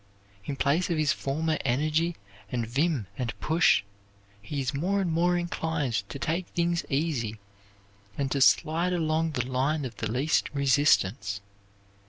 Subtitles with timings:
[0.45, 2.15] In place of his former energy
[2.51, 3.83] and vim and push,
[4.41, 7.37] he is more and more inclined to take things easy
[8.17, 11.39] and to slide along the line of the least resistance.